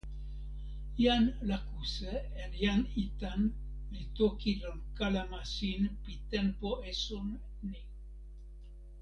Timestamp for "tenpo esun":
6.31-7.27